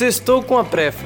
Sextou 0.00 0.42
com 0.42 0.56
a 0.56 0.64
Prefa. 0.64 1.04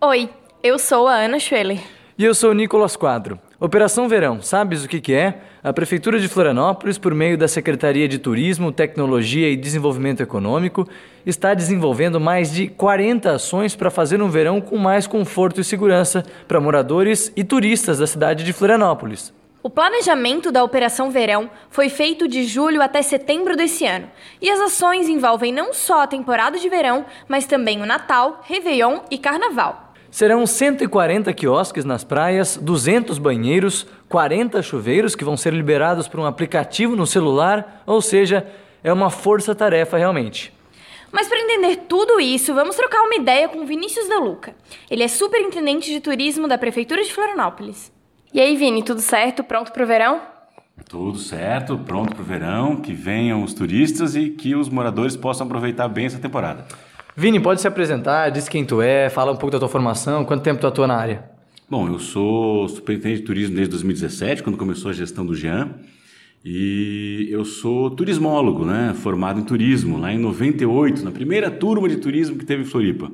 Oi, 0.00 0.30
eu 0.62 0.78
sou 0.78 1.08
a 1.08 1.14
Ana 1.16 1.40
Schweller. 1.40 1.80
E 2.16 2.24
eu 2.24 2.36
sou 2.36 2.52
o 2.52 2.54
Nicolas 2.54 2.94
Quadro. 2.94 3.36
Operação 3.58 4.08
Verão, 4.08 4.40
sabes 4.40 4.84
o 4.84 4.88
que, 4.88 5.00
que 5.00 5.12
é? 5.12 5.40
A 5.60 5.72
Prefeitura 5.72 6.20
de 6.20 6.28
Florianópolis, 6.28 6.98
por 6.98 7.12
meio 7.12 7.36
da 7.36 7.48
Secretaria 7.48 8.06
de 8.06 8.20
Turismo, 8.20 8.70
Tecnologia 8.70 9.50
e 9.50 9.56
Desenvolvimento 9.56 10.22
Econômico, 10.22 10.88
está 11.26 11.52
desenvolvendo 11.52 12.20
mais 12.20 12.52
de 12.52 12.68
40 12.68 13.32
ações 13.32 13.74
para 13.74 13.90
fazer 13.90 14.22
um 14.22 14.30
verão 14.30 14.60
com 14.60 14.78
mais 14.78 15.08
conforto 15.08 15.60
e 15.60 15.64
segurança 15.64 16.24
para 16.46 16.60
moradores 16.60 17.32
e 17.34 17.42
turistas 17.42 17.98
da 17.98 18.06
cidade 18.06 18.44
de 18.44 18.52
Florianópolis. 18.52 19.36
O 19.68 19.70
planejamento 19.70 20.50
da 20.50 20.64
Operação 20.64 21.10
Verão 21.10 21.50
foi 21.68 21.90
feito 21.90 22.26
de 22.26 22.44
julho 22.44 22.80
até 22.80 23.02
setembro 23.02 23.54
desse 23.54 23.84
ano, 23.84 24.10
e 24.40 24.48
as 24.48 24.58
ações 24.58 25.10
envolvem 25.10 25.52
não 25.52 25.74
só 25.74 26.04
a 26.04 26.06
temporada 26.06 26.58
de 26.58 26.70
verão, 26.70 27.04
mas 27.28 27.44
também 27.44 27.82
o 27.82 27.84
Natal, 27.84 28.40
Réveillon 28.44 29.00
e 29.10 29.18
Carnaval. 29.18 29.92
Serão 30.10 30.46
140 30.46 31.30
quiosques 31.34 31.84
nas 31.84 32.02
praias, 32.02 32.56
200 32.56 33.18
banheiros, 33.18 33.86
40 34.08 34.62
chuveiros 34.62 35.14
que 35.14 35.22
vão 35.22 35.36
ser 35.36 35.52
liberados 35.52 36.08
por 36.08 36.18
um 36.18 36.24
aplicativo 36.24 36.96
no 36.96 37.06
celular, 37.06 37.82
ou 37.84 38.00
seja, 38.00 38.50
é 38.82 38.90
uma 38.90 39.10
força-tarefa 39.10 39.98
realmente. 39.98 40.50
Mas 41.12 41.28
para 41.28 41.40
entender 41.40 41.76
tudo 41.86 42.18
isso, 42.18 42.54
vamos 42.54 42.74
trocar 42.74 43.02
uma 43.02 43.16
ideia 43.16 43.50
com 43.50 43.66
Vinícius 43.66 44.08
Da 44.08 44.18
Luca. 44.18 44.56
Ele 44.90 45.02
é 45.02 45.08
superintendente 45.08 45.90
de 45.90 46.00
turismo 46.00 46.48
da 46.48 46.56
Prefeitura 46.56 47.04
de 47.04 47.12
Florianópolis. 47.12 47.97
E 48.32 48.40
aí, 48.40 48.56
Vini, 48.56 48.82
tudo 48.82 49.00
certo? 49.00 49.42
Pronto 49.42 49.72
para 49.72 49.82
o 49.82 49.86
verão? 49.86 50.20
Tudo 50.88 51.18
certo, 51.18 51.78
pronto 51.78 52.14
para 52.14 52.22
o 52.22 52.24
verão, 52.24 52.76
que 52.76 52.92
venham 52.92 53.42
os 53.42 53.54
turistas 53.54 54.14
e 54.14 54.28
que 54.30 54.54
os 54.54 54.68
moradores 54.68 55.16
possam 55.16 55.46
aproveitar 55.46 55.88
bem 55.88 56.06
essa 56.06 56.18
temporada. 56.18 56.66
Vini, 57.16 57.40
pode 57.40 57.60
se 57.60 57.66
apresentar, 57.66 58.30
diz 58.30 58.48
quem 58.48 58.64
tu 58.64 58.80
é, 58.82 59.08
fala 59.08 59.32
um 59.32 59.36
pouco 59.36 59.50
da 59.50 59.58
tua 59.58 59.68
formação, 59.68 60.24
quanto 60.24 60.42
tempo 60.42 60.60
tu 60.60 60.66
atua 60.66 60.86
na 60.86 60.96
área? 60.96 61.24
Bom, 61.68 61.88
eu 61.88 61.98
sou 61.98 62.68
superintendente 62.68 63.20
de 63.20 63.26
turismo 63.26 63.56
desde 63.56 63.70
2017, 63.72 64.42
quando 64.42 64.56
começou 64.56 64.90
a 64.90 64.94
gestão 64.94 65.24
do 65.24 65.34
Jean. 65.34 65.74
E 66.44 67.28
eu 67.30 67.44
sou 67.44 67.90
turismólogo, 67.90 68.64
né? 68.64 68.94
Formado 68.94 69.40
em 69.40 69.44
turismo, 69.44 69.98
lá 69.98 70.12
em 70.12 70.18
98, 70.18 71.02
na 71.04 71.10
primeira 71.10 71.50
turma 71.50 71.88
de 71.88 71.96
turismo 71.96 72.38
que 72.38 72.46
teve 72.46 72.62
em 72.62 72.66
Floripa. 72.66 73.10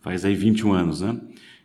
Faz 0.00 0.24
aí 0.24 0.34
21 0.34 0.72
anos, 0.72 1.00
né? 1.00 1.16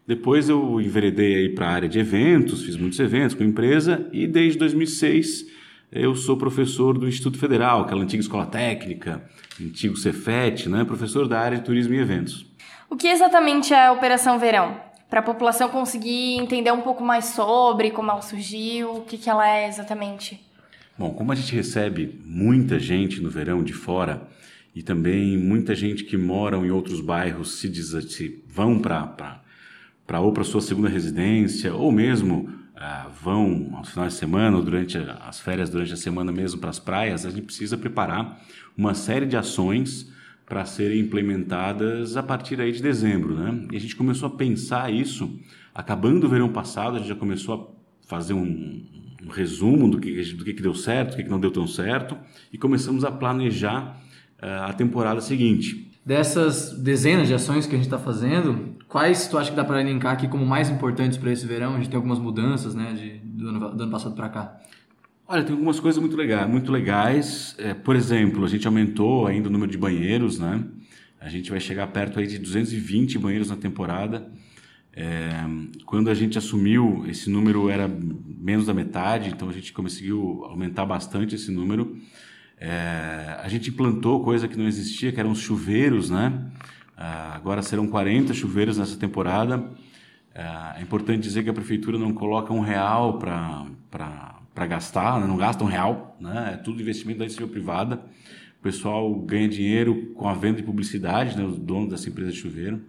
Depois 0.10 0.50
eu 0.50 0.82
enveredei 0.82 1.36
aí 1.36 1.50
para 1.50 1.68
a 1.68 1.70
área 1.70 1.88
de 1.88 2.00
eventos, 2.00 2.64
fiz 2.64 2.76
muitos 2.76 3.00
eventos 3.00 3.36
com 3.36 3.44
a 3.44 3.46
empresa 3.46 4.10
e 4.12 4.26
desde 4.26 4.58
2006 4.58 5.46
eu 5.92 6.16
sou 6.16 6.36
professor 6.36 6.98
do 6.98 7.08
Instituto 7.08 7.38
Federal, 7.38 7.82
aquela 7.82 8.02
antiga 8.02 8.20
escola 8.20 8.48
técnica, 8.48 9.24
antigo 9.62 9.96
Cefet, 9.96 10.68
né? 10.68 10.84
professor 10.84 11.28
da 11.28 11.40
área 11.40 11.60
de 11.60 11.64
turismo 11.64 11.94
e 11.94 12.00
eventos. 12.00 12.44
O 12.90 12.96
que 12.96 13.06
exatamente 13.08 13.72
é 13.72 13.86
a 13.86 13.92
Operação 13.92 14.40
Verão? 14.40 14.82
Para 15.08 15.20
a 15.20 15.24
população 15.24 15.70
conseguir 15.70 16.40
entender 16.40 16.72
um 16.72 16.82
pouco 16.82 17.04
mais 17.04 17.26
sobre 17.26 17.92
como 17.92 18.10
ela 18.10 18.24
surgiu, 18.24 18.92
o 18.96 19.02
que, 19.02 19.16
que 19.16 19.30
ela 19.30 19.48
é 19.48 19.68
exatamente. 19.68 20.44
Bom, 20.98 21.14
como 21.14 21.32
a 21.32 21.36
gente 21.36 21.54
recebe 21.54 22.20
muita 22.26 22.80
gente 22.80 23.22
no 23.22 23.30
verão 23.30 23.62
de 23.62 23.74
fora 23.74 24.28
e 24.74 24.82
também 24.82 25.38
muita 25.38 25.76
gente 25.76 26.04
que 26.04 26.18
mora 26.18 26.58
em 26.58 26.72
outros 26.72 27.00
bairros 27.00 27.60
se, 27.60 27.70
diz, 27.70 27.90
se 28.12 28.44
vão 28.48 28.80
para 28.80 28.98
ou 30.18 30.32
para 30.34 30.44
sua 30.44 30.62
segunda 30.62 30.90
residência 30.90 31.74
ou 31.74 31.92
mesmo 31.92 32.50
ah, 32.76 33.10
vão 33.22 33.72
aos 33.74 33.90
finais 33.90 34.14
de 34.14 34.20
semana 34.20 34.58
ou 34.58 34.64
durante 34.64 34.98
as 34.98 35.40
férias, 35.40 35.70
durante 35.70 35.94
a 35.94 35.98
semana 35.98 36.32
mesmo 36.32 36.60
para 36.60 36.70
as 36.70 36.80
praias, 36.80 37.26
a 37.26 37.30
gente 37.30 37.44
precisa 37.44 37.78
preparar 37.78 38.42
uma 38.78 38.94
série 38.94 39.26
de 39.26 39.36
ações 39.36 40.12
para 40.46 40.66
serem 40.66 41.02
implementadas 41.02 42.18
a 42.18 42.24
partir 42.24 42.60
aí 42.60 42.72
de 42.72 42.82
dezembro, 42.82 43.36
né? 43.36 43.68
E 43.72 43.76
a 43.76 43.80
gente 43.80 43.96
começou 43.96 44.28
a 44.28 44.32
pensar 44.32 44.92
isso, 44.92 45.40
acabando 45.76 46.26
o 46.26 46.30
verão 46.30 46.50
passado, 46.50 46.96
a 46.96 47.00
gente 47.00 47.10
já 47.10 47.16
começou 47.16 47.54
a 47.54 48.08
fazer 48.08 48.34
um, 48.34 48.84
um 49.24 49.30
resumo 49.30 49.88
do 49.88 50.00
que, 50.00 50.34
do 50.34 50.44
que, 50.44 50.54
deu 50.54 50.74
certo, 50.74 51.16
que, 51.16 51.24
que 51.24 51.30
não 51.30 51.40
deu 51.40 51.52
tão 51.52 51.68
certo, 51.68 52.18
e 52.52 52.58
começamos 52.58 53.04
a 53.04 53.12
planejar 53.12 54.02
uh, 54.42 54.64
a 54.70 54.74
temporada 54.74 55.22
seguinte. 55.22 55.92
Dessas 56.04 56.72
dezenas 56.82 57.28
de 57.28 57.34
ações 57.36 57.68
que 57.68 57.76
a 57.76 57.78
gente 57.78 57.86
está 57.86 58.00
fazendo, 58.00 58.76
quais 58.90 59.28
tu 59.28 59.38
acha 59.38 59.52
que 59.52 59.56
dá 59.56 59.64
para 59.64 59.80
elencar 59.80 60.14
aqui 60.14 60.28
como 60.28 60.46
mais 60.46 60.70
importantes 60.70 61.18
para 61.18 61.32
esse 61.32 61.46
verão? 61.46 61.76
A 61.76 61.78
gente 61.78 61.90
tem 61.90 61.96
algumas 61.96 62.20
mudanças, 62.20 62.74
né, 62.76 62.94
de, 62.94 63.20
do, 63.20 63.50
ano, 63.50 63.76
do 63.76 63.84
ano 63.84 63.92
passado 63.92 64.16
para 64.16 64.28
cá. 64.28 64.60
Olha, 65.28 65.44
tem 65.44 65.54
algumas 65.54 65.80
coisas 65.80 66.02
muito 66.02 66.18
legais. 66.18 66.50
Muito 66.50 66.72
legais. 66.72 67.56
É, 67.60 67.76
por 67.76 67.96
exemplo, 67.96 68.44
a 68.44 68.48
gente 68.48 68.66
aumentou 68.66 69.28
ainda 69.28 69.48
o 69.48 69.52
número 69.52 69.72
de 69.72 69.78
banheiros, 69.78 70.40
né? 70.40 70.64
A 71.22 71.30
gente 71.30 71.52
vai 71.52 71.60
chegar 71.60 71.86
perto 71.88 72.20
aí 72.20 72.26
de 72.26 72.40
220 72.40 73.20
banheiros 73.20 73.50
na 73.50 73.56
temporada. 73.56 74.28
É, 74.92 75.30
quando 75.86 76.10
a 76.10 76.16
gente 76.16 76.38
assumiu, 76.38 77.06
esse 77.08 77.30
número 77.30 77.70
era 77.70 77.88
menos 77.88 78.66
da 78.66 78.74
metade, 78.74 79.30
então 79.30 79.48
a 79.50 79.54
gente 79.54 79.72
conseguiu 79.72 80.44
aumentar 80.46 80.86
bastante 80.86 81.36
esse 81.36 81.52
número. 81.52 81.96
É, 82.58 83.38
a 83.44 83.48
gente 83.48 83.70
implantou 83.70 84.24
coisa 84.24 84.48
que 84.48 84.58
não 84.58 84.68
existia, 84.68 85.12
que 85.12 85.20
eram 85.20 85.32
os 85.32 85.40
chuveiros, 85.40 86.10
né? 86.10 86.50
Ah, 87.02 87.32
agora 87.34 87.62
serão 87.62 87.88
40 87.88 88.34
chuveiros 88.34 88.78
nessa 88.78 88.98
temporada. 88.98 89.72
Ah, 90.36 90.76
é 90.78 90.82
importante 90.82 91.24
dizer 91.24 91.44
que 91.44 91.50
a 91.50 91.54
prefeitura 91.54 91.98
não 91.98 92.14
coloca 92.14 92.52
um 92.52 92.60
real 92.60 93.18
para 93.18 94.68
gastar, 94.68 95.18
né? 95.22 95.26
não 95.26 95.38
gasta 95.38 95.64
um 95.64 95.68
real, 95.68 96.18
né? 96.20 96.52
é 96.56 96.58
tudo 96.58 96.82
investimento 96.82 97.20
da 97.20 97.24
iniciativa 97.24 97.50
privada. 97.50 98.02
O 98.60 98.62
pessoal 98.62 99.16
ganha 99.16 99.48
dinheiro 99.48 100.12
com 100.14 100.28
a 100.28 100.34
venda 100.34 100.58
de 100.58 100.64
publicidade, 100.64 101.38
né? 101.38 101.46
os 101.46 101.58
donos 101.58 101.90
dessa 101.90 102.10
empresa 102.10 102.34
de 102.34 102.38
chuveiro. 102.38 102.82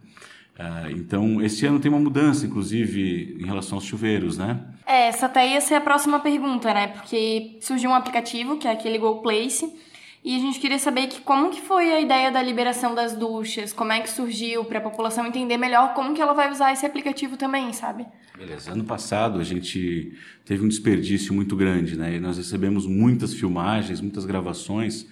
Uh, 0.59 0.91
então, 0.91 1.41
esse 1.41 1.65
ano 1.65 1.79
tem 1.79 1.91
uma 1.91 2.01
mudança, 2.01 2.45
inclusive, 2.45 3.39
em 3.41 3.47
relação 3.47 3.79
aos 3.79 3.85
chuveiros, 3.85 4.37
né? 4.37 4.61
É, 4.85 5.07
essa 5.07 5.25
até 5.25 5.49
ia 5.49 5.61
ser 5.61 5.77
a 5.77 5.81
próxima 5.81 6.21
pergunta, 6.21 6.75
né? 6.75 6.89
Porque 6.89 7.57
surgiu 7.63 7.89
um 7.89 7.95
aplicativo, 7.95 8.59
que 8.59 8.69
é 8.69 8.73
aquele 8.73 8.99
Go 8.99 9.23
Place, 9.23 9.73
e 10.23 10.37
a 10.37 10.39
gente 10.39 10.61
queria 10.61 10.79
saber 10.79 11.07
que 11.07 11.23
como 11.23 11.51
que 11.51 11.63
foi 11.63 11.93
a 11.93 12.01
ideia 12.01 12.31
da 12.31 12.43
liberação 12.43 12.95
das 12.95 13.17
duchas, 13.17 13.73
como 13.73 13.91
é 13.91 14.01
que 14.01 14.11
surgiu 14.11 14.65
para 14.65 14.79
a 14.79 14.83
população 14.83 15.27
entender 15.27 15.57
melhor 15.57 15.95
como 15.95 16.15
que 16.15 16.21
ela 16.21 16.35
vai 16.35 16.51
usar 16.51 16.73
esse 16.73 16.85
aplicativo 16.85 17.39
também, 17.39 17.73
sabe? 17.73 18.07
Beleza. 18.37 18.73
Ano 18.73 18.85
passado 18.85 19.39
a 19.39 19.45
gente 19.45 20.13
teve 20.45 20.63
um 20.63 20.69
desperdício 20.69 21.33
muito 21.33 21.57
grande, 21.57 21.97
né? 21.97 22.17
E 22.17 22.21
nós 22.21 22.37
recebemos 22.37 22.87
muitas 22.87 23.33
filmagens, 23.33 24.03
muitas 24.03 24.27
gravações 24.27 25.07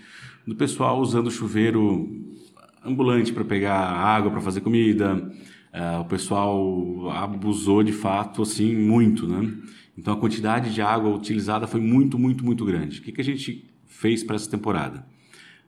do 0.47 0.55
pessoal 0.55 1.01
usando 1.01 1.31
chuveiro 1.31 2.37
ambulante 2.85 3.33
para 3.33 3.45
pegar 3.45 3.79
água 3.79 4.31
para 4.31 4.41
fazer 4.43 4.61
comida. 4.61 5.15
Uh, 5.15 6.01
o 6.01 6.05
pessoal 6.05 7.11
abusou 7.11 7.83
de 7.83 7.93
fato 7.93 8.43
assim 8.43 8.77
muito, 8.77 9.27
né? 9.27 9.55
Então 9.97 10.13
a 10.13 10.17
quantidade 10.17 10.73
de 10.73 10.83
água 10.83 11.15
utilizada 11.15 11.67
foi 11.67 11.81
muito, 11.81 12.19
muito, 12.19 12.45
muito 12.45 12.65
grande. 12.65 13.01
O 13.01 13.03
que, 13.03 13.13
que 13.13 13.21
a 13.21 13.25
gente 13.25 13.69
fez 13.89 14.23
para 14.23 14.37
essa 14.37 14.49
temporada? 14.49 15.05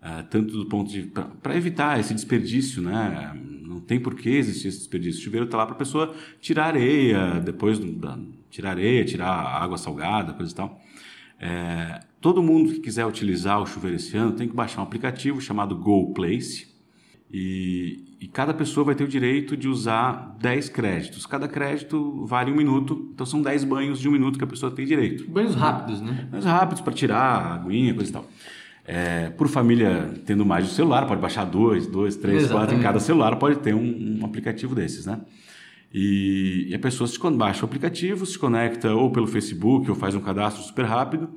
Uh, 0.01 0.23
tanto 0.31 0.57
do 0.57 0.67
ponto 0.67 0.91
de 0.91 1.03
para 1.43 1.57
evitar 1.57 1.99
esse 1.99 2.15
desperdício, 2.15 2.81
né? 2.81 3.37
Não 3.63 3.81
tem 3.81 4.01
por 4.01 4.15
que 4.15 4.31
existir 4.31 4.69
esse 4.69 4.79
desperdício. 4.79 5.21
O 5.21 5.25
chuveiro 5.25 5.47
está 5.47 5.59
lá 5.59 5.67
para 5.67 5.75
a 5.75 5.79
pessoa 5.79 6.15
tirar 6.41 6.67
areia, 6.67 7.41
depois 7.41 7.79
tirar 8.51 8.71
areia, 8.71 9.05
tirar 9.05 9.29
água 9.29 9.77
salgada, 9.77 10.33
coisa 10.33 10.53
e 10.53 10.55
tal. 10.55 10.81
É, 11.39 12.01
todo 12.21 12.43
mundo 12.43 12.73
que 12.73 12.81
quiser 12.81 13.07
utilizar 13.07 13.61
o 13.61 13.67
chuveiro 13.67 13.97
esse 13.97 14.17
ano 14.17 14.33
tem 14.33 14.49
que 14.49 14.55
baixar 14.55 14.81
um 14.81 14.85
aplicativo 14.85 15.41
chamado 15.41 15.77
Go 15.77 16.13
Place 16.13 16.69
e, 17.31 18.10
e, 18.21 18.29
cada 18.29 18.53
pessoa 18.53 18.85
vai 18.85 18.95
ter 18.95 19.05
o 19.05 19.09
direito 19.09 19.57
de 19.57 19.67
usar 19.67 20.37
10 20.41 20.69
créditos. 20.69 21.25
Cada 21.25 21.49
crédito 21.49 22.25
vale 22.27 22.53
um 22.53 22.55
minuto, 22.55 23.11
então 23.15 23.25
são 23.25 23.41
10 23.41 23.65
banhos 23.65 23.99
de 23.99 24.09
um 24.09 24.13
minuto 24.13 24.39
que 24.39 24.45
a 24.45 24.47
pessoa 24.47 24.71
tem 24.71 24.85
direito. 24.85 25.29
Banhos 25.29 25.55
rápidos, 25.55 26.01
né? 26.01 26.29
Banhos 26.31 26.45
rápidos 26.45 26.83
para 26.83 26.93
tirar 26.93 27.19
a 27.19 27.55
aguinha, 27.55 27.95
coisa 27.95 28.11
e 28.11 28.13
tal. 28.13 28.27
É, 28.85 29.31
por 29.31 29.49
família 29.49 30.15
tendo 30.27 30.45
mais 30.45 30.67
de 30.67 30.71
um 30.71 30.75
celular, 30.75 31.07
pode 31.07 31.21
baixar 31.21 31.45
dois, 31.45 31.87
dois, 31.87 32.17
três, 32.17 32.45
Exatamente. 32.45 32.67
quatro 32.67 32.79
em 32.79 32.83
cada 32.83 33.01
celular, 33.01 33.37
pode 33.37 33.59
ter 33.61 33.75
um, 33.75 34.19
um 34.21 34.25
aplicativo 34.25 34.75
desses, 34.75 35.07
né? 35.07 35.21
E, 35.93 36.67
e 36.69 36.75
a 36.75 36.79
pessoa 36.79 37.09
se 37.09 37.19
baixa 37.31 37.63
o 37.63 37.65
aplicativo, 37.65 38.25
se 38.27 38.39
conecta 38.39 38.95
ou 38.95 39.11
pelo 39.11 39.27
Facebook 39.27 39.89
ou 39.91 39.97
faz 39.97 40.15
um 40.15 40.21
cadastro 40.21 40.63
super 40.63 40.85
rápido 40.85 41.29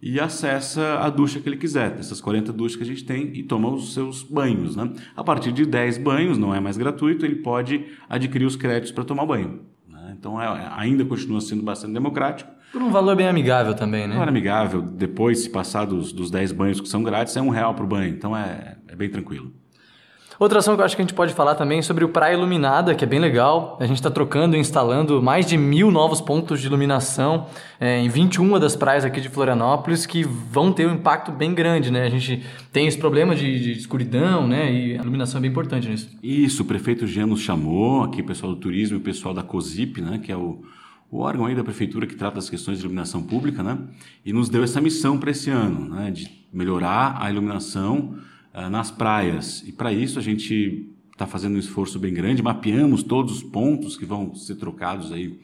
e 0.00 0.20
acessa 0.20 0.98
a 0.98 1.08
ducha 1.08 1.40
que 1.40 1.48
ele 1.48 1.56
quiser, 1.56 1.96
essas 1.98 2.20
40 2.20 2.52
duchas 2.52 2.76
que 2.76 2.82
a 2.82 2.86
gente 2.86 3.04
tem, 3.04 3.34
e 3.34 3.42
toma 3.42 3.70
os 3.70 3.94
seus 3.94 4.22
banhos. 4.22 4.76
Né? 4.76 4.92
A 5.16 5.24
partir 5.24 5.50
de 5.52 5.64
10 5.64 5.98
banhos, 5.98 6.36
não 6.36 6.54
é 6.54 6.60
mais 6.60 6.76
gratuito, 6.76 7.24
ele 7.24 7.36
pode 7.36 7.86
adquirir 8.08 8.44
os 8.44 8.56
créditos 8.56 8.92
para 8.92 9.04
tomar 9.04 9.24
banho. 9.24 9.60
Né? 9.88 10.14
Então 10.18 10.40
é, 10.40 10.72
ainda 10.76 11.04
continua 11.04 11.40
sendo 11.40 11.62
bastante 11.62 11.94
democrático. 11.94 12.50
Por 12.72 12.82
um 12.82 12.90
valor 12.90 13.16
bem 13.16 13.28
amigável 13.28 13.72
também, 13.72 14.06
né? 14.06 14.14
Um 14.14 14.18
valor 14.18 14.28
amigável. 14.28 14.82
Depois, 14.82 15.38
se 15.38 15.50
passar 15.50 15.84
dos, 15.84 16.12
dos 16.12 16.28
10 16.28 16.50
banhos 16.50 16.80
que 16.80 16.88
são 16.88 17.04
grátis, 17.04 17.36
é 17.36 17.40
um 17.40 17.48
real 17.48 17.72
por 17.72 17.86
banho. 17.86 18.12
Então 18.12 18.36
é, 18.36 18.76
é 18.88 18.96
bem 18.96 19.08
tranquilo. 19.08 19.52
Outra 20.38 20.58
ação 20.58 20.74
que 20.74 20.80
eu 20.80 20.84
acho 20.84 20.96
que 20.96 21.02
a 21.02 21.04
gente 21.04 21.14
pode 21.14 21.32
falar 21.32 21.54
também 21.54 21.78
é 21.78 21.82
sobre 21.82 22.04
o 22.04 22.08
Praia 22.08 22.34
Iluminada, 22.34 22.92
que 22.94 23.04
é 23.04 23.06
bem 23.06 23.20
legal. 23.20 23.76
A 23.80 23.86
gente 23.86 23.98
está 23.98 24.10
trocando 24.10 24.56
e 24.56 24.58
instalando 24.58 25.22
mais 25.22 25.46
de 25.46 25.56
mil 25.56 25.92
novos 25.92 26.20
pontos 26.20 26.60
de 26.60 26.66
iluminação 26.66 27.46
é, 27.78 28.00
em 28.00 28.08
21 28.08 28.58
das 28.58 28.74
praias 28.74 29.04
aqui 29.04 29.20
de 29.20 29.28
Florianópolis, 29.28 30.06
que 30.06 30.24
vão 30.24 30.72
ter 30.72 30.88
um 30.88 30.94
impacto 30.94 31.30
bem 31.30 31.54
grande, 31.54 31.92
né? 31.92 32.04
A 32.04 32.10
gente 32.10 32.42
tem 32.72 32.88
esse 32.88 32.98
problema 32.98 33.36
de, 33.36 33.60
de 33.60 33.72
escuridão, 33.78 34.48
né? 34.48 34.72
E 34.72 34.98
a 34.98 35.02
iluminação 35.02 35.38
é 35.38 35.42
bem 35.42 35.50
importante 35.50 35.88
nisso. 35.88 36.08
Isso, 36.20 36.64
o 36.64 36.66
prefeito 36.66 37.06
Jean 37.06 37.26
nos 37.26 37.40
chamou, 37.40 38.02
aqui 38.02 38.20
o 38.20 38.26
pessoal 38.26 38.52
do 38.52 38.60
turismo 38.60 38.96
e 38.96 39.00
o 39.00 39.02
pessoal 39.02 39.32
da 39.32 39.42
COSIP, 39.44 40.00
né? 40.00 40.18
Que 40.18 40.32
é 40.32 40.36
o, 40.36 40.62
o 41.12 41.20
órgão 41.20 41.46
aí 41.46 41.54
da 41.54 41.62
prefeitura 41.62 42.08
que 42.08 42.16
trata 42.16 42.36
das 42.36 42.50
questões 42.50 42.78
de 42.78 42.84
iluminação 42.84 43.22
pública, 43.22 43.62
né? 43.62 43.78
E 44.24 44.32
nos 44.32 44.48
deu 44.48 44.64
essa 44.64 44.80
missão 44.80 45.16
para 45.16 45.30
esse 45.30 45.48
ano, 45.48 45.94
né? 45.94 46.10
De 46.10 46.28
melhorar 46.52 47.18
a 47.20 47.30
iluminação 47.30 48.16
uh, 48.54 48.70
nas 48.70 48.90
praias. 48.90 49.62
E 49.66 49.72
para 49.72 49.92
isso 49.92 50.18
a 50.18 50.22
gente 50.22 50.88
está 51.12 51.26
fazendo 51.26 51.56
um 51.56 51.58
esforço 51.58 51.98
bem 51.98 52.12
grande, 52.12 52.42
mapeamos 52.42 53.02
todos 53.02 53.36
os 53.36 53.42
pontos 53.42 53.96
que 53.96 54.04
vão 54.04 54.34
ser 54.34 54.56
trocados 54.56 55.12
aí, 55.12 55.38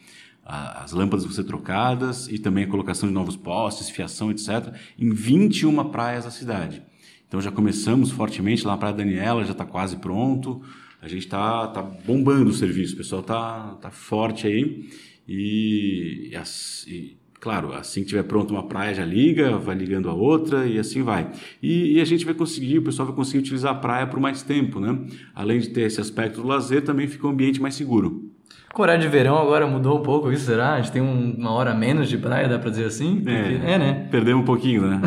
as 0.45 0.91
lâmpadas 0.91 1.25
vão 1.25 1.33
ser 1.33 1.45
trocadas 1.45 2.27
e 2.27 2.39
também 2.39 2.65
a 2.65 2.67
colocação 2.67 3.09
de 3.09 3.15
novos 3.15 3.37
postes, 3.37 3.89
fiação, 3.89 4.33
etc., 4.33 4.75
em 4.99 5.11
21 5.11 5.91
praias 5.91 6.25
da 6.25 6.31
cidade. 6.31 6.83
Então 7.29 7.41
já 7.41 7.53
começamos 7.53 8.11
fortemente 8.11 8.67
lá 8.67 8.73
na 8.73 8.79
Praia 8.79 8.95
Daniela, 8.95 9.45
já 9.45 9.53
está 9.53 9.65
quase 9.65 9.97
pronto. 9.99 10.61
A 11.01 11.07
gente 11.07 11.27
está 11.27 11.69
tá 11.69 11.81
bombando 11.81 12.51
o 12.51 12.53
serviço, 12.53 12.95
o 12.95 12.97
pessoal 12.97 13.21
está 13.21 13.75
tá 13.81 13.91
forte 13.93 14.49
aí. 14.49 14.91
E, 15.29 16.33
e, 16.33 16.93
e 16.93 17.20
Claro, 17.41 17.73
assim 17.73 18.03
que 18.03 18.09
tiver 18.09 18.23
pronto 18.25 18.53
uma 18.53 18.65
praia 18.65 18.95
já 18.95 19.05
liga, 19.05 19.57
vai 19.57 19.75
ligando 19.75 20.11
a 20.11 20.13
outra 20.13 20.67
e 20.67 20.79
assim 20.79 21.03
vai. 21.03 21.31
E, 21.63 21.97
e, 21.97 22.01
a 22.01 22.05
gente 22.05 22.25
vai 22.25 22.35
conseguir, 22.35 22.79
o 22.79 22.83
pessoal 22.83 23.07
vai 23.07 23.17
conseguir 23.17 23.39
utilizar 23.39 23.73
a 23.73 23.75
praia 23.75 24.07
por 24.07 24.21
mais 24.21 24.43
tempo, 24.43 24.79
né? 24.79 24.99
Além 25.35 25.59
de 25.59 25.71
ter 25.71 25.83
esse 25.83 26.01
aspecto 26.01 26.43
do 26.43 26.47
lazer, 26.47 26.83
também 26.83 27.09
fica 27.09 27.27
um 27.27 27.31
ambiente 27.31 27.61
mais 27.61 27.75
seguro. 27.75 28.31
Com 28.75 28.83
horário 28.83 29.01
de 29.01 29.09
verão 29.09 29.39
agora 29.39 29.67
mudou 29.67 29.99
um 29.99 30.03
pouco 30.03 30.31
isso, 30.31 30.45
será? 30.45 30.75
A 30.75 30.83
gente 30.83 30.93
tem 30.93 31.01
um, 31.01 31.35
uma 31.39 31.51
hora 31.53 31.75
menos 31.75 32.11
de 32.11 32.19
praia, 32.19 32.47
dá 32.47 32.59
para 32.59 32.71
dizer 32.71 32.85
assim? 32.85 33.23
É, 33.27 33.73
é, 33.73 33.79
né? 33.79 34.09
Perdemos 34.11 34.43
um 34.43 34.45
pouquinho, 34.45 34.83
né? 34.83 35.01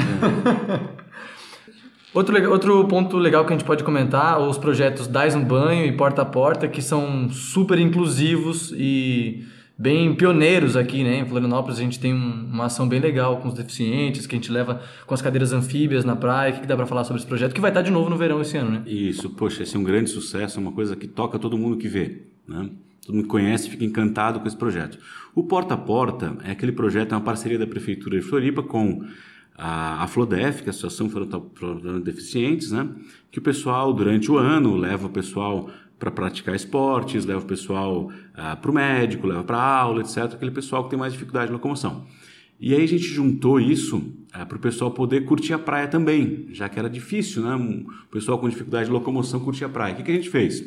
É. 1.00 1.04
Outro, 2.14 2.52
outro 2.52 2.86
ponto 2.86 3.18
legal 3.18 3.44
que 3.44 3.52
a 3.52 3.58
gente 3.58 3.66
pode 3.66 3.84
comentar, 3.84 4.40
os 4.40 4.56
projetos 4.56 5.08
Dais 5.08 5.34
um 5.34 5.44
Banho 5.44 5.84
e 5.84 5.92
Porta 5.94 6.22
a 6.22 6.26
Porta, 6.26 6.68
que 6.68 6.80
são 6.80 7.28
super 7.32 7.80
inclusivos 7.80 8.72
e 8.78 9.44
bem 9.78 10.14
pioneiros 10.16 10.76
aqui, 10.76 11.04
né? 11.04 11.20
Em 11.20 11.26
Florianópolis 11.26 11.80
a 11.80 11.82
gente 11.82 12.00
tem 12.00 12.14
um, 12.14 12.50
uma 12.52 12.66
ação 12.66 12.88
bem 12.88 13.00
legal 13.00 13.38
com 13.38 13.48
os 13.48 13.54
deficientes, 13.54 14.28
que 14.28 14.36
a 14.36 14.38
gente 14.38 14.52
leva 14.52 14.82
com 15.06 15.14
as 15.14 15.22
cadeiras 15.22 15.52
anfíbias 15.52 16.06
na 16.06 16.16
praia. 16.16 16.52
O 16.52 16.56
que, 16.56 16.62
que 16.62 16.68
dá 16.68 16.76
para 16.76 16.86
falar 16.86 17.04
sobre 17.04 17.20
esse 17.20 17.28
projeto? 17.28 17.54
Que 17.54 17.62
vai 17.62 17.72
estar 17.72 17.82
de 17.82 17.92
novo 17.92 18.10
no 18.10 18.18
verão 18.18 18.42
esse 18.42 18.58
ano, 18.58 18.72
né? 18.72 18.84
Isso, 18.86 19.30
poxa, 19.32 19.64
esse 19.64 19.76
é 19.76 19.80
um 19.80 19.84
grande 19.84 20.10
sucesso, 20.10 20.60
é 20.60 20.62
uma 20.62 20.72
coisa 20.72 20.96
que 20.96 21.08
toca 21.08 21.40
todo 21.40 21.58
mundo 21.58 21.78
que 21.78 21.88
vê, 21.88 22.24
né? 22.48 22.70
Todo 23.06 23.16
mundo 23.16 23.28
conhece, 23.28 23.70
fica 23.70 23.84
encantado 23.84 24.40
com 24.40 24.48
esse 24.48 24.56
projeto. 24.56 24.98
O 25.36 25.44
Porta 25.44 25.74
a 25.74 25.78
Porta 25.78 26.38
é 26.46 26.52
aquele 26.52 26.72
projeto, 26.72 27.12
é 27.12 27.16
uma 27.16 27.24
parceria 27.24 27.60
da 27.60 27.68
Prefeitura 27.68 28.18
de 28.18 28.26
Floripa 28.26 28.64
com 28.64 29.04
a, 29.58 30.04
a 30.04 30.08
FLODEF, 30.08 30.62
que 30.62 30.70
é 30.70 30.72
a 30.72 30.76
Associação 30.76 31.10
Florianópolis 31.10 32.00
de 32.00 32.00
Deficientes, 32.02 32.72
né? 32.72 32.88
Que 33.30 33.40
o 33.40 33.42
pessoal, 33.42 33.92
durante 33.94 34.32
o 34.32 34.38
ano, 34.38 34.76
leva 34.76 35.08
o 35.08 35.10
pessoal 35.10 35.70
para 36.04 36.12
praticar 36.12 36.54
esportes, 36.54 37.26
leva 37.26 37.40
o 37.40 37.46
pessoal 37.46 38.12
ah, 38.34 38.58
para 38.58 38.70
o 38.70 38.74
médico, 38.74 39.26
leva 39.26 39.42
para 39.42 39.58
aula, 39.58 40.02
etc. 40.02 40.34
Aquele 40.34 40.52
pessoal 40.52 40.84
que 40.84 40.90
tem 40.90 41.00
mais 41.00 41.14
dificuldade 41.14 41.48
de 41.48 41.54
locomoção. 41.54 42.06
E 42.60 42.74
aí 42.74 42.84
a 42.84 42.88
gente 42.88 43.04
juntou 43.04 43.58
isso 43.58 44.14
ah, 44.34 44.46
para 44.46 44.58
o 44.58 44.60
pessoal 44.60 44.92
poder 44.92 45.24
curtir 45.24 45.54
a 45.54 45.60
praia 45.60 45.88
também, 45.88 46.48
já 46.52 46.68
que 46.68 46.78
era 46.78 46.90
difícil, 46.90 47.42
né? 47.44 47.56
Um 47.56 47.86
pessoal 48.12 48.38
com 48.38 48.50
dificuldade 48.50 48.88
de 48.88 48.92
locomoção 48.92 49.40
curtir 49.40 49.64
a 49.64 49.70
praia. 49.70 49.94
O 49.94 49.98
que, 49.98 50.04
que 50.04 50.12
a 50.12 50.16
gente 50.16 50.30
fez? 50.30 50.62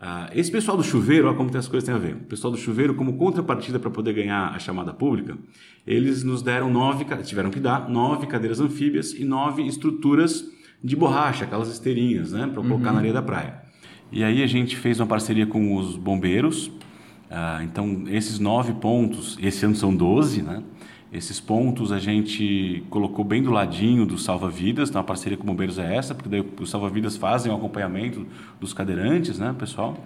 Ah, 0.00 0.30
esse 0.32 0.48
pessoal 0.48 0.76
do 0.76 0.84
chuveiro, 0.84 1.26
olha 1.26 1.36
como 1.36 1.56
as 1.56 1.66
coisas 1.66 1.84
têm 1.84 1.94
a 1.94 1.98
ver. 1.98 2.14
O 2.14 2.26
pessoal 2.26 2.52
do 2.52 2.56
chuveiro, 2.56 2.94
como 2.94 3.16
contrapartida 3.16 3.80
para 3.80 3.90
poder 3.90 4.12
ganhar 4.12 4.54
a 4.54 4.60
chamada 4.60 4.94
pública, 4.94 5.36
eles 5.84 6.22
nos 6.22 6.40
deram 6.40 6.70
nove, 6.70 7.04
tiveram 7.24 7.50
que 7.50 7.58
dar 7.58 7.88
nove 7.88 8.28
cadeiras 8.28 8.60
anfíbias 8.60 9.12
e 9.12 9.24
nove 9.24 9.66
estruturas 9.66 10.44
de 10.82 10.94
borracha, 10.94 11.44
aquelas 11.44 11.68
esteirinhas, 11.68 12.30
né, 12.30 12.46
para 12.46 12.62
colocar 12.62 12.90
uhum. 12.90 12.92
na 12.92 12.98
areia 12.98 13.14
da 13.14 13.22
praia. 13.22 13.67
E 14.10 14.24
aí 14.24 14.42
a 14.42 14.46
gente 14.46 14.76
fez 14.76 15.00
uma 15.00 15.06
parceria 15.06 15.46
com 15.46 15.76
os 15.76 15.96
bombeiros. 15.96 16.70
Ah, 17.30 17.60
então, 17.62 18.04
esses 18.08 18.38
nove 18.38 18.72
pontos, 18.74 19.38
esse 19.40 19.64
ano 19.66 19.74
são 19.74 19.94
doze, 19.94 20.42
né? 20.42 20.62
Esses 21.10 21.40
pontos 21.40 21.90
a 21.90 21.98
gente 21.98 22.84
colocou 22.90 23.24
bem 23.24 23.42
do 23.42 23.50
ladinho 23.50 24.04
do 24.04 24.18
salva-vidas, 24.18 24.90
então 24.90 25.00
a 25.00 25.04
parceria 25.04 25.38
com 25.38 25.46
bombeiros 25.46 25.78
é 25.78 25.96
essa, 25.96 26.14
porque 26.14 26.28
daí 26.28 26.44
os 26.60 26.68
salva-vidas 26.68 27.16
fazem 27.16 27.50
o 27.50 27.54
acompanhamento 27.54 28.26
dos 28.60 28.74
cadeirantes, 28.74 29.38
né, 29.38 29.54
pessoal? 29.58 29.96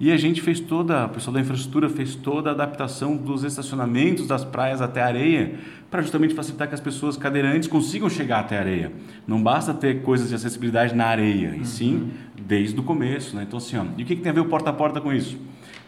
E 0.00 0.10
a 0.10 0.16
gente 0.16 0.42
fez 0.42 0.58
toda, 0.58 1.06
o 1.06 1.10
pessoal 1.10 1.34
da 1.34 1.40
infraestrutura 1.40 1.88
fez 1.88 2.16
toda 2.16 2.50
a 2.50 2.52
adaptação 2.52 3.16
dos 3.16 3.44
estacionamentos 3.44 4.26
das 4.26 4.44
praias 4.44 4.82
até 4.82 5.00
a 5.00 5.06
areia, 5.06 5.54
para 5.88 6.02
justamente 6.02 6.34
facilitar 6.34 6.66
que 6.66 6.74
as 6.74 6.80
pessoas 6.80 7.16
cadeirantes 7.16 7.68
consigam 7.68 8.10
chegar 8.10 8.40
até 8.40 8.56
a 8.56 8.60
areia. 8.60 8.92
Não 9.28 9.40
basta 9.40 9.72
ter 9.72 10.02
coisas 10.02 10.28
de 10.28 10.34
acessibilidade 10.34 10.92
na 10.92 11.06
areia, 11.06 11.56
e 11.56 11.64
sim 11.64 11.94
uhum. 11.94 12.10
Desde 12.40 12.78
o 12.78 12.82
começo, 12.82 13.36
né? 13.36 13.44
Então 13.46 13.58
assim, 13.58 13.76
ó, 13.76 13.84
e 13.96 14.02
o 14.02 14.06
que, 14.06 14.16
que 14.16 14.22
tem 14.22 14.30
a 14.30 14.34
ver 14.34 14.40
o 14.40 14.46
porta 14.46 14.70
a 14.70 14.72
porta 14.72 15.00
com 15.00 15.12
isso? 15.12 15.38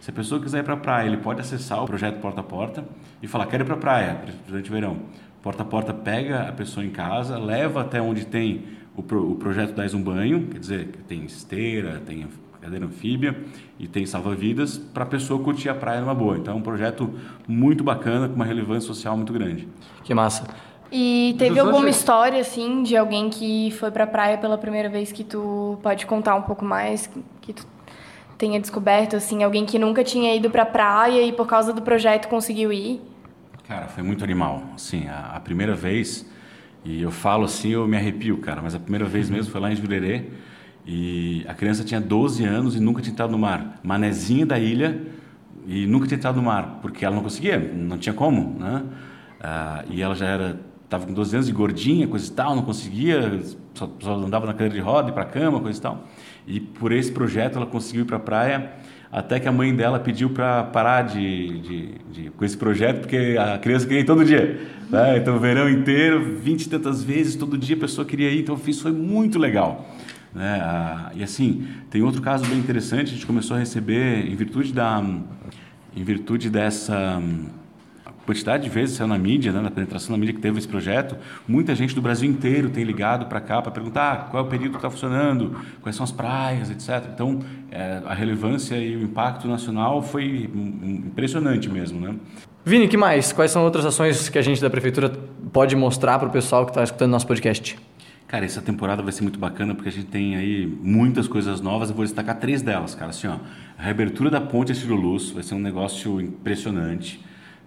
Se 0.00 0.11
a 0.11 0.12
pessoa 0.14 0.41
quiser 0.41 0.61
ir 0.61 0.62
para 0.62 0.75
a 0.75 0.79
praia, 0.79 1.06
ele 1.06 1.19
pode 1.19 1.41
acessar 1.41 1.82
o 1.82 1.87
projeto 1.87 2.20
Porta 2.20 2.41
a 2.41 2.44
Porta 2.44 2.85
e 3.23 3.29
falar: 3.29 3.47
quero 3.47 3.64
ir 3.64 3.67
para 3.67 3.75
a 3.75 3.79
praia 3.79 4.20
durante 4.49 4.70
o 4.70 4.73
verão. 4.73 4.97
Porta 5.43 5.62
a 5.62 5.67
Porta 5.67 5.93
pega 5.93 6.49
a 6.49 6.52
pessoa 6.52 6.85
em 6.85 6.91
casa, 6.91 7.38
leva 7.38 7.82
até 7.82 8.00
onde 8.00 8.25
tem 8.25 8.64
o, 8.97 9.02
pro, 9.02 9.31
o 9.32 9.37
projeto 9.37 9.75
Dás 9.75 9.93
um 9.93 10.02
Banho, 10.02 10.47
quer 10.49 10.58
dizer, 10.58 10.88
tem 11.06 11.25
esteira, 11.25 12.00
tem 12.05 12.26
cadeira 12.61 12.85
anfíbia 12.85 13.37
e 13.79 13.88
tem 13.88 14.05
salva-vidas 14.05 14.76
para 14.76 15.05
a 15.05 15.06
pessoa 15.06 15.43
curtir 15.43 15.69
a 15.69 15.75
praia 15.75 16.00
numa 16.00 16.14
boa. 16.14 16.37
Então 16.37 16.55
é 16.55 16.56
um 16.56 16.62
projeto 16.62 17.11
muito 17.49 17.82
bacana, 17.82 18.29
com 18.29 18.35
uma 18.35 18.44
relevância 18.44 18.87
social 18.87 19.17
muito 19.17 19.32
grande. 19.32 19.67
Que 20.05 20.14
massa. 20.14 20.46
E 20.92 21.37
teve 21.38 21.58
alguma 21.58 21.88
história, 21.88 22.40
assim, 22.40 22.82
de 22.82 22.96
alguém 22.96 23.31
que 23.31 23.70
foi 23.78 23.90
para 23.90 24.04
a 24.04 24.06
praia 24.06 24.38
pela 24.38 24.58
primeira 24.58 24.88
vez 24.88 25.12
que 25.12 25.22
tu 25.22 25.78
pode 25.82 26.04
contar 26.04 26.34
um 26.34 26.42
pouco 26.42 26.64
mais, 26.64 27.08
que 27.40 27.52
tu 27.52 27.66
tenha 28.37 28.58
descoberto, 28.58 29.16
assim, 29.16 29.42
alguém 29.42 29.64
que 29.64 29.78
nunca 29.78 30.02
tinha 30.02 30.34
ido 30.34 30.50
para 30.50 30.62
a 30.62 30.66
praia 30.66 31.22
e 31.22 31.32
por 31.32 31.46
causa 31.46 31.72
do 31.72 31.82
projeto 31.82 32.26
conseguiu 32.28 32.72
ir? 32.72 33.00
Cara, 33.69 33.87
foi 33.87 34.02
muito 34.02 34.25
animal. 34.25 34.62
Assim, 34.75 35.06
a, 35.06 35.37
a 35.37 35.40
primeira 35.40 35.75
vez, 35.75 36.26
e 36.84 37.00
eu 37.00 37.10
falo 37.10 37.44
assim, 37.44 37.70
eu 37.70 37.86
me 37.86 37.96
arrepio, 37.96 38.38
cara, 38.38 38.60
mas 38.60 38.75
a 38.75 38.81
primeira 38.81 39.04
vez 39.04 39.28
uhum. 39.28 39.36
mesmo 39.36 39.52
foi 39.52 39.60
lá 39.60 39.70
em 39.70 39.76
Jurerê 39.76 40.25
e 40.84 41.44
a 41.46 41.54
criança 41.54 41.84
tinha 41.84 42.00
12 42.00 42.44
anos 42.44 42.74
e 42.74 42.81
nunca 42.81 43.00
tinha 43.00 43.12
entrado 43.12 43.31
no 43.31 43.38
mar. 43.38 43.79
Manezinha 43.82 44.44
da 44.44 44.58
ilha 44.58 45.00
e 45.67 45.86
nunca 45.86 46.06
tinha 46.06 46.19
entrado 46.19 46.36
no 46.36 46.43
mar, 46.43 46.79
porque 46.82 47.05
ela 47.05 47.15
não 47.15 47.22
conseguia, 47.22 47.58
não 47.58 47.98
tinha 47.98 48.15
como, 48.15 48.58
né? 48.58 48.82
Ah, 49.41 49.84
e 49.88 50.03
ela 50.03 50.15
já 50.15 50.26
era, 50.26 50.58
estava 50.91 51.06
com 51.06 51.13
12 51.13 51.37
anos 51.37 51.49
e 51.49 51.53
gordinha, 51.53 52.09
coisa 52.09 52.27
e 52.27 52.35
tal, 52.35 52.56
não 52.56 52.65
conseguia, 52.65 53.41
só, 53.75 53.89
só 54.01 54.15
andava 54.17 54.44
na 54.44 54.53
cadeira 54.53 54.75
de 54.75 54.81
roda 54.81 55.11
e 55.11 55.13
para 55.13 55.25
cama, 55.25 55.61
coisa 55.61 55.79
e 55.79 55.82
tal. 55.82 56.09
E 56.49 56.59
por 56.59 56.91
esse 56.91 57.13
projeto 57.13 57.56
ela 57.56 57.67
conseguiu 57.67 58.03
ir 58.03 58.06
para 58.06 58.17
a 58.17 58.20
praia, 58.20 58.73
até 59.13 59.39
que 59.39 59.47
a 59.47 59.53
mãe 59.53 59.75
dela 59.75 60.01
pediu 60.01 60.31
para 60.31 60.65
parar 60.65 61.03
de, 61.03 61.61
de, 61.61 61.94
de, 62.13 62.31
com 62.31 62.44
esse 62.44 62.56
projeto, 62.56 63.03
porque 63.03 63.37
a 63.39 63.56
criança 63.59 63.87
queria 63.87 64.01
ir 64.01 64.05
todo 64.05 64.25
dia. 64.25 64.61
Né? 64.91 65.19
Então, 65.19 65.37
o 65.37 65.39
verão 65.39 65.70
inteiro, 65.70 66.37
vinte 66.41 66.63
e 66.63 66.69
tantas 66.69 67.05
vezes, 67.05 67.37
todo 67.37 67.56
dia 67.56 67.77
a 67.77 67.81
pessoa 67.81 68.05
queria 68.05 68.29
ir, 68.29 68.41
então 68.41 68.56
eu 68.56 68.61
fiz, 68.61 68.81
foi 68.81 68.93
muito 68.93 69.39
legal. 69.39 69.89
Né? 70.35 70.61
E 71.15 71.23
assim, 71.23 71.69
tem 71.89 72.03
outro 72.03 72.20
caso 72.20 72.44
bem 72.47 72.59
interessante, 72.59 73.13
a 73.13 73.15
gente 73.15 73.27
começou 73.27 73.56
a 73.56 73.61
receber, 73.61 74.27
em 74.29 74.35
virtude, 74.35 74.73
da, 74.73 75.01
em 75.94 76.03
virtude 76.03 76.51
dessa 76.51 77.23
quantidade 78.27 78.65
de 78.65 78.70
vezes 78.70 78.96
saiu 78.96 79.08
na 79.08 79.19
mídia, 79.19 79.53
né, 79.53 79.60
na 79.60 79.70
penetração 79.70 80.12
na 80.12 80.19
mídia 80.19 80.34
que 80.34 80.41
teve 80.41 80.58
esse 80.58 80.69
projeto, 80.69 81.17
muita 81.46 81.74
gente 81.74 81.94
do 81.94 82.03
Brasil 82.03 82.29
inteiro 82.29 82.70
tem 82.70 82.84
ligado 82.84 83.27
para 83.27 83.41
cá 83.41 83.60
para 83.60 83.72
perguntar 83.72 84.12
ah, 84.12 84.17
qual 84.31 84.44
é 84.44 84.46
o 84.46 84.48
período 84.48 84.72
que 84.72 84.79
está 84.79 84.91
funcionando, 84.91 85.56
quais 85.82 85.96
são 85.96 86.05
as 86.05 86.12
praias, 86.12 86.70
etc. 86.70 87.08
Então, 87.12 87.41
é, 87.70 88.00
a 88.05 88.15
relevância 88.15 88.77
e 88.77 88.96
o 88.96 89.03
impacto 89.03 89.48
nacional 89.48 90.03
foi 90.03 90.50
impressionante 90.82 91.69
mesmo, 91.69 92.00
né? 92.00 92.15
Vini, 92.65 92.89
que 92.89 92.96
mais? 92.96 93.32
Quais 93.32 93.50
são 93.50 93.65
outras 93.65 93.86
ações 93.86 94.29
que 94.29 94.39
a 94.39 94.43
gente 94.43 94.60
da 94.60 94.69
prefeitura 94.69 95.10
pode 95.53 95.74
mostrar 95.74 96.19
para 96.19 96.29
o 96.29 96.31
pessoal 96.31 96.65
que 96.65 96.72
está 96.72 96.84
escutando 96.84 97.10
nosso 97.10 97.27
podcast? 97.27 97.79
Cara, 98.31 98.44
essa 98.44 98.62
temporada 98.62 99.03
vai 99.03 99.10
ser 99.10 99.22
muito 99.22 99.41
bacana 99.41 99.74
porque 99.74 99.89
a 99.89 99.93
gente 99.93 100.06
tem 100.06 100.36
aí 100.36 100.65
muitas 100.67 101.27
coisas 101.27 101.60
novas. 101.60 101.89
Eu 101.89 101.96
vou 101.96 102.05
destacar 102.05 102.39
três 102.39 102.62
delas, 102.62 102.94
cara. 102.94 103.10
Assim, 103.10 103.27
ó, 103.27 103.36
a 103.77 103.82
reabertura 103.82 104.31
da 104.31 104.41
ponte 104.41 104.70
Estilo 104.70 104.94
Luz 104.94 105.31
vai 105.31 105.43
ser 105.43 105.55
um 105.55 105.58
negócio 105.58 106.20
impressionante. 106.20 107.19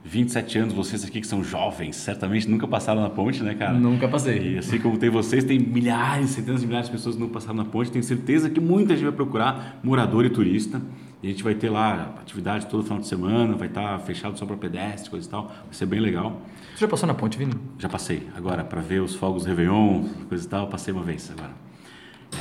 27 0.06 0.58
anos, 0.58 0.74
vocês 0.74 1.06
aqui 1.06 1.22
que 1.22 1.28
são 1.28 1.42
jovens, 1.44 1.96
certamente 1.96 2.50
nunca 2.50 2.68
passaram 2.68 3.02
na 3.02 3.10
ponte, 3.10 3.42
né, 3.42 3.54
cara? 3.54 3.74
Nunca 3.74 4.08
passei. 4.08 4.56
E 4.56 4.58
assim 4.58 4.78
como 4.78 4.98
tem 4.98 5.10
vocês, 5.10 5.46
tem 5.46 5.58
milhares, 5.58 6.32
centenas 6.32 6.62
de 6.62 6.68
milhares 6.68 6.88
de 6.88 6.92
pessoas 6.92 7.16
que 7.16 7.22
não 7.22 7.30
passaram 7.30 7.56
na 7.56 7.66
ponte. 7.66 7.90
Tenho 7.90 8.04
certeza 8.04 8.50
que 8.50 8.60
muita 8.60 8.96
gente 8.96 9.06
vai 9.06 9.14
procurar 9.14 9.80
morador 9.82 10.26
e 10.26 10.30
turista. 10.30 10.82
E 11.22 11.28
a 11.28 11.30
gente 11.30 11.42
vai 11.42 11.56
ter 11.56 11.70
lá 11.70 12.16
atividade 12.20 12.66
todo 12.66 12.84
final 12.84 13.00
de 13.00 13.08
semana, 13.08 13.56
vai 13.56 13.70
estar 13.70 13.98
fechado 14.00 14.38
só 14.38 14.46
para 14.46 14.58
pedestres, 14.58 15.08
coisa 15.08 15.26
e 15.26 15.32
tal. 15.32 15.46
Vai 15.46 15.72
ser 15.72 15.86
bem 15.86 16.02
legal. 16.02 16.42
Você 16.74 16.82
já 16.82 16.88
passou 16.88 17.08
na 17.08 17.14
ponte, 17.14 17.38
Vini? 17.38 17.54
Já 17.80 17.88
passei. 17.88 18.28
Agora, 18.36 18.62
para 18.62 18.82
ver 18.82 19.02
os 19.02 19.16
fogos 19.16 19.46
Réveillon, 19.46 20.04
coisa 20.28 20.46
e 20.46 20.50
tal, 20.50 20.68
passei 20.68 20.94
uma 20.94 21.04
vez 21.04 21.32
agora. 21.32 21.54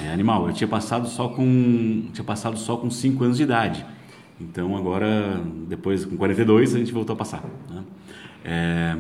É 0.05 0.13
animal. 0.13 0.49
Eu 0.49 0.53
tinha 0.53 0.67
passado 0.67 1.07
só 1.07 1.29
com 1.29 2.09
tinha 2.13 2.25
passado 2.25 2.59
só 2.59 2.77
com 2.77 2.91
5 2.91 3.23
anos 3.23 3.37
de 3.37 3.45
idade. 3.45 3.87
Então 4.43 4.77
agora, 4.77 5.41
depois 5.69 6.05
com 6.05 6.17
42, 6.17 6.75
a 6.75 6.79
gente 6.79 6.93
voltou 6.93 7.15
a 7.15 7.17
passar. 7.17 7.45
Né? 7.71 7.83
É, 8.45 8.97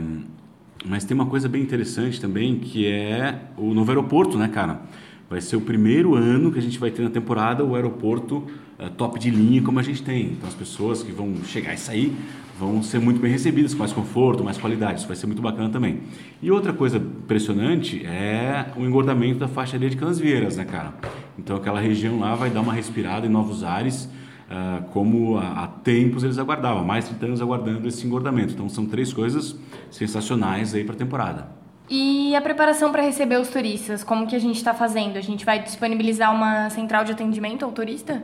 mas 0.84 1.04
tem 1.04 1.14
uma 1.14 1.26
coisa 1.26 1.48
bem 1.48 1.62
interessante 1.62 2.20
também 2.20 2.58
que 2.58 2.86
é 2.86 3.40
o 3.56 3.74
novo 3.74 3.90
aeroporto, 3.90 4.38
né, 4.38 4.48
cara? 4.48 4.80
Vai 5.28 5.40
ser 5.40 5.56
o 5.56 5.60
primeiro 5.60 6.14
ano 6.14 6.52
que 6.52 6.58
a 6.58 6.62
gente 6.62 6.78
vai 6.78 6.90
ter 6.90 7.02
na 7.02 7.10
temporada 7.10 7.64
o 7.64 7.74
aeroporto 7.74 8.44
uh, 8.78 8.90
top 8.96 9.18
de 9.18 9.30
linha 9.30 9.62
como 9.62 9.78
a 9.78 9.82
gente 9.82 10.02
tem. 10.02 10.32
Então 10.32 10.48
as 10.48 10.54
pessoas 10.54 11.02
que 11.02 11.10
vão 11.10 11.36
chegar 11.44 11.72
e 11.72 11.78
sair 11.78 12.14
vão 12.58 12.82
ser 12.82 12.98
muito 12.98 13.20
bem 13.20 13.32
recebidas, 13.32 13.72
com 13.72 13.80
mais 13.80 13.92
conforto, 13.92 14.44
mais 14.44 14.58
qualidade. 14.58 14.98
Isso 14.98 15.06
vai 15.06 15.16
ser 15.16 15.26
muito 15.26 15.40
bacana 15.40 15.70
também. 15.70 16.00
E 16.42 16.50
outra 16.50 16.72
coisa 16.72 16.98
impressionante 16.98 18.04
é 18.04 18.66
o 18.76 18.84
engordamento 18.84 19.38
da 19.38 19.48
faixa 19.48 19.78
de 19.78 19.96
Canasvieiras, 19.96 20.56
né, 20.56 20.64
cara? 20.64 20.94
Então 21.38 21.56
aquela 21.56 21.80
região 21.80 22.20
lá 22.20 22.34
vai 22.34 22.50
dar 22.50 22.60
uma 22.60 22.72
respirada 22.72 23.26
em 23.26 23.30
novos 23.30 23.64
ares 23.64 24.08
uh, 24.52 24.82
como 24.90 25.38
há, 25.38 25.64
há, 25.64 25.66
tempos 25.66 26.22
eles 26.22 26.38
aguardavam, 26.38 26.84
mais 26.84 27.04
de 27.04 27.10
30 27.10 27.26
anos 27.26 27.42
aguardando 27.42 27.88
esse 27.88 28.06
engordamento. 28.06 28.52
Então 28.52 28.68
são 28.68 28.86
três 28.86 29.12
coisas 29.12 29.56
sensacionais 29.90 30.74
aí 30.74 30.84
para 30.84 30.94
a 30.94 30.98
temporada. 30.98 31.62
E 31.90 32.34
a 32.36 32.40
preparação 32.40 32.92
para 32.92 33.02
receber 33.02 33.38
os 33.40 33.48
turistas, 33.48 34.04
como 34.04 34.26
que 34.26 34.36
a 34.36 34.38
gente 34.38 34.56
está 34.56 34.72
fazendo? 34.72 35.16
A 35.16 35.20
gente 35.20 35.44
vai 35.44 35.62
disponibilizar 35.62 36.34
uma 36.34 36.70
central 36.70 37.04
de 37.04 37.12
atendimento 37.12 37.64
ao 37.64 37.72
turista? 37.72 38.22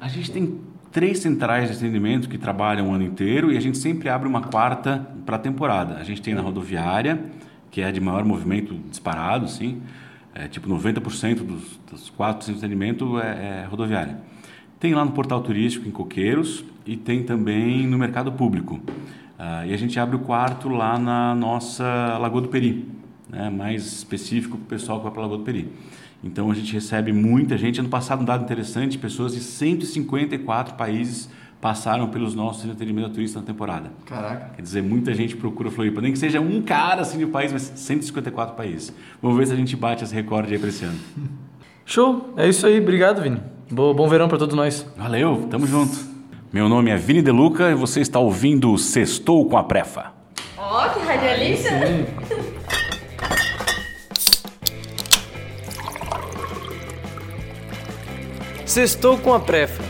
A 0.00 0.08
gente 0.08 0.30
tem 0.30 0.60
três 0.92 1.18
centrais 1.18 1.70
de 1.70 1.76
atendimento 1.76 2.28
que 2.28 2.38
trabalham 2.38 2.90
o 2.90 2.94
ano 2.94 3.04
inteiro 3.04 3.52
e 3.52 3.56
a 3.56 3.60
gente 3.60 3.78
sempre 3.78 4.08
abre 4.08 4.28
uma 4.28 4.42
quarta 4.42 5.06
para 5.26 5.36
a 5.36 5.38
temporada. 5.38 5.96
A 5.96 6.04
gente 6.04 6.22
tem 6.22 6.34
na 6.34 6.40
rodoviária, 6.40 7.20
que 7.70 7.80
é 7.80 7.90
de 7.92 8.00
maior 8.00 8.24
movimento 8.24 8.74
disparado, 8.88 9.48
sim. 9.48 9.82
É, 10.32 10.46
tipo 10.46 10.68
90% 10.68 11.42
dos, 11.42 11.80
dos 11.90 12.10
quatro 12.10 12.44
centros 12.44 12.60
de 12.60 12.66
atendimento 12.66 13.18
é, 13.18 13.62
é 13.62 13.66
rodoviária. 13.68 14.18
Tem 14.80 14.94
lá 14.94 15.04
no 15.04 15.12
portal 15.12 15.42
turístico 15.42 15.86
em 15.86 15.90
Coqueiros 15.90 16.64
e 16.86 16.96
tem 16.96 17.22
também 17.22 17.86
no 17.86 17.98
mercado 17.98 18.32
público. 18.32 18.76
Uh, 18.76 19.66
e 19.66 19.74
a 19.74 19.76
gente 19.76 20.00
abre 20.00 20.16
o 20.16 20.20
quarto 20.20 20.70
lá 20.70 20.98
na 20.98 21.34
nossa 21.34 22.16
Lagoa 22.18 22.40
do 22.40 22.48
Peri, 22.48 22.88
né? 23.28 23.50
mais 23.50 23.84
específico 23.84 24.56
para 24.56 24.64
o 24.64 24.68
pessoal 24.68 24.98
que 24.98 25.04
vai 25.04 25.12
para 25.12 25.20
a 25.20 25.24
Lagoa 25.24 25.38
do 25.38 25.44
Peri. 25.44 25.70
Então 26.24 26.50
a 26.50 26.54
gente 26.54 26.72
recebe 26.72 27.12
muita 27.12 27.58
gente. 27.58 27.78
Ano 27.78 27.90
passado, 27.90 28.22
um 28.22 28.24
dado 28.24 28.42
interessante: 28.42 28.96
pessoas 28.96 29.34
de 29.34 29.40
154 29.40 30.74
países 30.74 31.28
passaram 31.60 32.08
pelos 32.08 32.34
nossos 32.34 32.64
entretenimento 32.64 33.10
turista 33.10 33.38
na 33.38 33.44
temporada. 33.44 33.92
Caraca. 34.06 34.54
Quer 34.56 34.62
dizer, 34.62 34.82
muita 34.82 35.12
gente 35.12 35.36
procura 35.36 35.70
Floripa. 35.70 36.00
Nem 36.00 36.10
que 36.10 36.18
seja 36.18 36.40
um 36.40 36.62
cara 36.62 37.02
assim 37.02 37.18
de 37.18 37.26
país, 37.26 37.52
mas 37.52 37.70
154 37.74 38.56
países. 38.56 38.94
Vamos 39.20 39.36
ver 39.36 39.46
se 39.46 39.52
a 39.52 39.56
gente 39.56 39.76
bate 39.76 40.04
esse 40.04 40.14
recorde 40.14 40.54
aí 40.54 40.58
para 40.58 40.70
esse 40.70 40.86
ano. 40.86 40.98
Show! 41.84 42.32
É 42.38 42.48
isso 42.48 42.66
aí. 42.66 42.80
Obrigado, 42.80 43.20
Vini. 43.20 43.40
Bom, 43.70 43.94
bom 43.94 44.08
verão 44.08 44.28
para 44.28 44.36
todos 44.36 44.56
nós. 44.56 44.84
Valeu, 44.96 45.46
tamo 45.48 45.64
junto. 45.64 45.96
Meu 46.52 46.68
nome 46.68 46.90
é 46.90 46.96
Vini 46.96 47.22
Deluca 47.22 47.70
e 47.70 47.74
você 47.74 48.00
está 48.00 48.18
ouvindo 48.18 48.76
Sextou 48.76 49.48
com 49.48 49.56
a 49.56 49.62
Prefa. 49.62 50.12
Ó, 50.58 50.86
oh, 50.86 50.90
que 50.90 50.98
radialista! 51.06 51.70
Sextou 58.66 59.18
com 59.18 59.32
a 59.32 59.38
Prefa 59.38 59.89